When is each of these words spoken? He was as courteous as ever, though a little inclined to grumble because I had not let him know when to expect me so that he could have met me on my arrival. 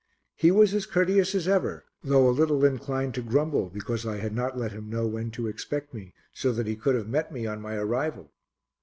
He 0.35 0.49
was 0.49 0.73
as 0.73 0.87
courteous 0.87 1.35
as 1.35 1.47
ever, 1.47 1.85
though 2.03 2.27
a 2.27 2.31
little 2.33 2.65
inclined 2.65 3.13
to 3.13 3.21
grumble 3.21 3.69
because 3.69 4.03
I 4.03 4.17
had 4.17 4.33
not 4.33 4.57
let 4.57 4.71
him 4.71 4.89
know 4.89 5.05
when 5.05 5.29
to 5.37 5.45
expect 5.45 5.93
me 5.93 6.15
so 6.33 6.51
that 6.53 6.65
he 6.65 6.75
could 6.75 6.95
have 6.95 7.07
met 7.07 7.31
me 7.31 7.45
on 7.45 7.61
my 7.61 7.75
arrival. 7.75 8.31